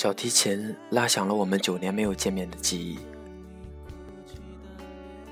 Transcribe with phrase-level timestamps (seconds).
[0.00, 2.98] 小提琴拉响了我们九年没有见面的记忆，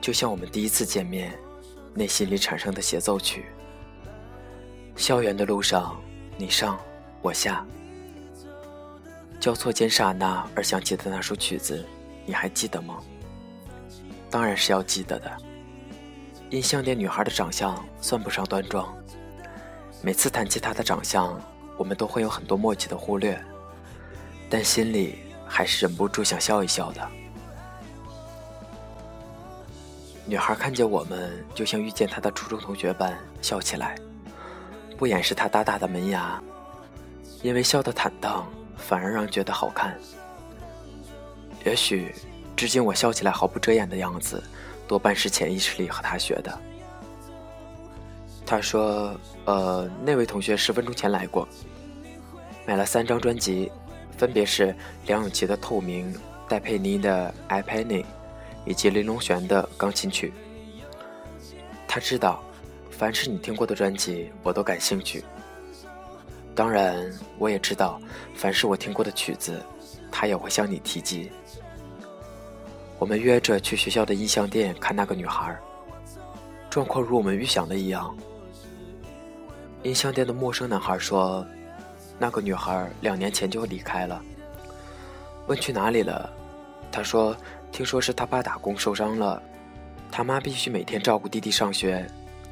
[0.00, 1.38] 就像我们第一次见面，
[1.94, 3.44] 内心里产生的协奏曲。
[4.96, 5.96] 校园的路上，
[6.36, 6.76] 你上
[7.22, 7.64] 我下，
[9.38, 11.86] 交错间刹那而响起的那首曲子，
[12.24, 12.98] 你还记得吗？
[14.28, 15.30] 当然是要记得的。
[16.50, 18.92] 音像店女孩的长相算不上端庄，
[20.02, 21.40] 每次谈起她的长相，
[21.78, 23.40] 我们都会有很多默契的忽略。
[24.48, 27.08] 但心里还是忍不住想笑一笑的。
[30.24, 33.96] 女孩看见我们，就像遇见她的初中同学般笑起来，
[34.96, 36.42] 不掩饰她大大的门牙，
[37.42, 38.44] 因为笑得坦荡，
[38.76, 39.96] 反而让觉得好看。
[41.64, 42.12] 也许，
[42.56, 44.42] 至今我笑起来毫不遮掩的样子，
[44.88, 46.58] 多半是潜意识里和她学的。
[48.44, 51.46] 她说：“呃，那位同学十分钟前来过，
[52.66, 53.70] 买了三张专辑。”
[54.16, 54.74] 分别是
[55.06, 56.12] 梁咏琪的《透明》、
[56.48, 58.02] 戴佩妮的《I Penny》，
[58.64, 60.32] 以及林隆璇的钢琴曲。
[61.86, 62.42] 他知道，
[62.90, 65.22] 凡是你听过的专辑，我都感兴趣。
[66.54, 68.00] 当然，我也知道，
[68.34, 69.62] 凡是我听过的曲子，
[70.10, 71.30] 他也会向你提及。
[72.98, 75.54] 我们约着去学校的音像店看那个女孩。
[76.70, 78.16] 状况如我们预想的一样。
[79.82, 81.46] 音像店的陌生男孩说。
[82.18, 84.22] 那个女孩两年前就离开了。
[85.46, 86.30] 问去哪里了，
[86.90, 87.36] 她说
[87.70, 89.42] ：“听说是她爸打工受伤了，
[90.10, 92.04] 他妈必须每天照顾弟弟上学，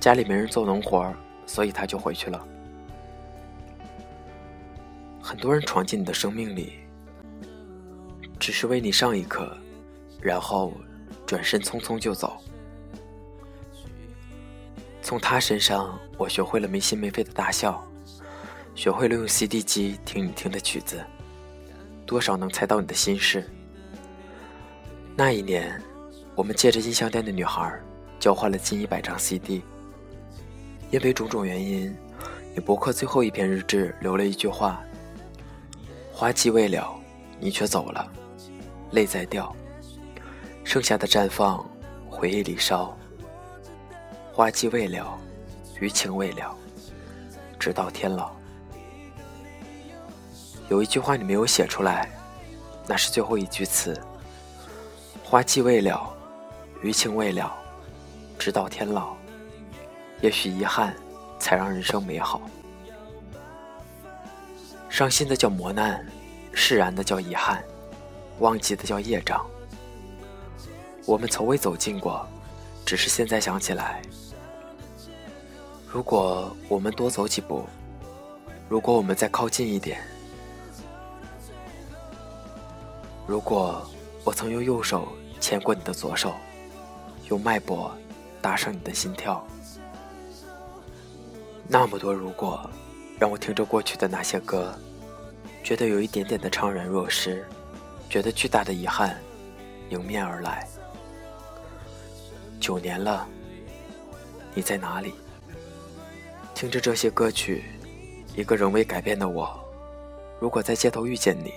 [0.00, 1.12] 家里没人做农活，
[1.46, 2.46] 所以她就回去了。”
[5.22, 6.80] 很多人闯进你的生命里，
[8.38, 9.56] 只是为你上一课，
[10.20, 10.72] 然后
[11.26, 12.38] 转身匆匆就走。
[15.02, 17.84] 从他身上，我学会了没心没肺的大笑。
[18.80, 21.04] 学会了用 CD 机听你听的曲子，
[22.06, 23.46] 多少能猜到你的心事。
[25.14, 25.78] 那一年，
[26.34, 27.78] 我们借着音像店的女孩
[28.18, 29.62] 交换了近一百张 CD。
[30.90, 31.94] 因为种种原因，
[32.54, 34.82] 你博客最后一篇日志留了一句话
[36.10, 36.98] ：“花季未了，
[37.38, 38.10] 你却走了，
[38.92, 39.54] 泪在掉，
[40.64, 41.62] 剩下的绽放，
[42.08, 42.96] 回忆里烧。
[44.32, 45.18] 花季未了，
[45.80, 46.56] 余情未了，
[47.58, 48.32] 直到天老。”
[50.70, 52.08] 有一句话你没有写出来，
[52.86, 54.00] 那是最后一句词。
[55.24, 56.08] 花季未了，
[56.80, 57.52] 余情未了，
[58.38, 59.16] 直到天老。
[60.20, 60.94] 也许遗憾，
[61.40, 62.40] 才让人生美好。
[64.88, 66.06] 伤心的叫磨难，
[66.52, 67.64] 释然的叫遗憾，
[68.38, 69.44] 忘记的叫业障。
[71.04, 72.24] 我们从未走近过，
[72.86, 74.00] 只是现在想起来。
[75.88, 77.64] 如果我们多走几步，
[78.68, 80.00] 如果我们再靠近一点。
[83.30, 83.88] 如果
[84.24, 85.06] 我曾用右手
[85.38, 86.34] 牵过你的左手，
[87.28, 87.96] 用脉搏
[88.42, 89.46] 搭上你的心跳，
[91.68, 92.68] 那么多如果，
[93.20, 94.76] 让我听着过去的那些歌，
[95.62, 97.46] 觉得有一点点的怅然若失，
[98.08, 99.16] 觉得巨大的遗憾
[99.90, 100.66] 迎面而来。
[102.58, 103.28] 九年了，
[104.54, 105.14] 你在哪里？
[106.52, 107.62] 听着这些歌曲，
[108.34, 109.56] 一个仍未改变的我，
[110.40, 111.54] 如果在街头遇见你。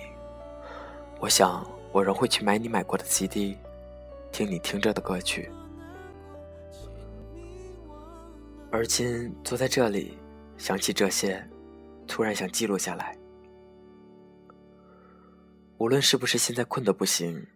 [1.20, 3.56] 我想，我仍会去买你买过的 CD，
[4.30, 5.50] 听你听着的歌曲。
[8.70, 10.18] 而今坐在这里，
[10.58, 11.42] 想起这些，
[12.06, 13.16] 突然想记录下来。
[15.78, 17.46] 无论是不是现在困得不行，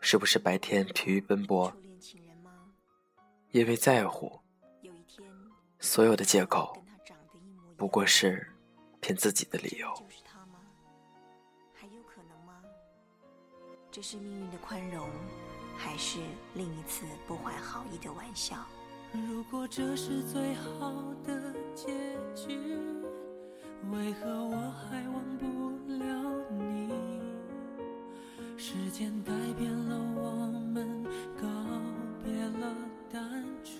[0.00, 1.72] 是不是白天疲于奔波，
[3.50, 4.40] 因为在乎，
[5.78, 6.76] 所有的借口，
[7.76, 8.46] 不过是
[9.00, 9.88] 骗自己的理由。
[13.94, 15.08] 这是命运的宽容，
[15.76, 16.18] 还是
[16.54, 18.56] 另一次不怀好意的玩笑？
[19.12, 20.90] 如果这是最好
[21.24, 21.92] 的结
[22.34, 22.76] 局，
[23.92, 24.56] 为何我
[24.90, 26.04] 还忘不了
[26.58, 26.90] 你？
[28.56, 31.04] 时间改变了我们，
[31.40, 31.46] 告
[32.24, 32.74] 别了
[33.12, 33.78] 单纯。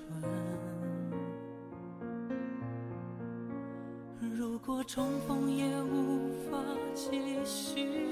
[4.33, 6.57] 如果重逢也无法
[6.95, 7.11] 继
[7.45, 8.04] 续。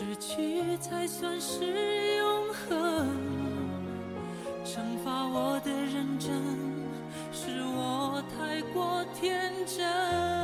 [0.00, 3.06] 失去才算是永恒。
[4.64, 6.40] 惩罚我的认真，
[7.30, 10.39] 是我太过天真。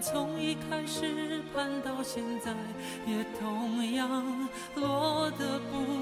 [0.00, 2.50] 从一开始盼到现在
[3.06, 5.99] 也同样落的不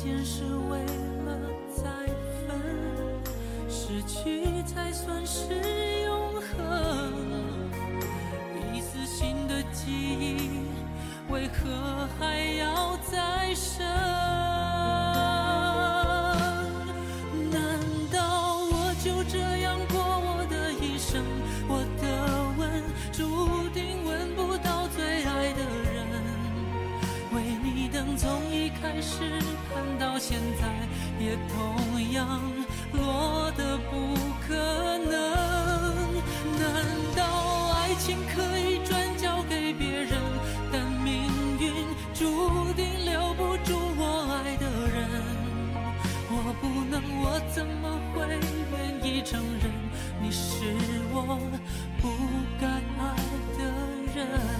[0.00, 0.78] 见是为
[1.26, 1.36] 了
[1.74, 1.82] 再
[2.46, 2.54] 分，
[3.68, 5.27] 失去才算。
[38.08, 40.18] 心可以转交给别人
[40.72, 41.28] 但命
[41.60, 41.70] 运
[42.14, 44.96] 注定留不住我爱的人。
[46.30, 48.26] 我不能我怎么会
[48.72, 49.70] 愿意承认
[50.22, 50.64] 你是
[51.12, 51.38] 我
[52.00, 52.08] 不
[52.58, 53.14] 该爱
[53.58, 53.60] 的
[54.16, 54.57] 人？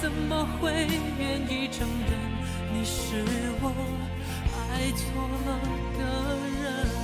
[0.00, 0.72] 怎么会
[1.18, 2.18] 愿意承认
[2.72, 3.22] 你是
[3.60, 3.70] 我
[4.72, 5.60] 爱错了
[5.98, 6.00] 的
[6.62, 6.99] 人？